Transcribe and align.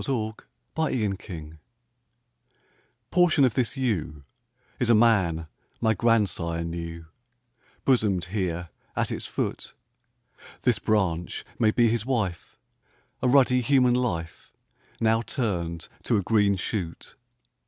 â 0.03 0.33
TRANSFORMATIONS 0.73 1.59
PORTION 3.11 3.45
of 3.45 3.53
this 3.53 3.77
yew 3.77 4.23
Is 4.79 4.89
a 4.89 4.95
man 4.95 5.45
my 5.79 5.93
grandsire 5.93 6.63
knew, 6.63 7.05
Bosomed 7.85 8.25
here 8.31 8.69
at 8.95 9.11
its 9.11 9.27
foot: 9.27 9.75
This 10.63 10.79
branch 10.79 11.45
may 11.59 11.69
be 11.69 11.87
his 11.87 12.03
wife, 12.03 12.57
A 13.21 13.27
ruddy 13.29 13.61
human 13.61 13.93
life 13.93 14.51
Now 14.99 15.21
turned 15.21 15.87
to 16.01 16.17
a 16.17 16.23
green 16.23 16.55
shoot. 16.55 17.13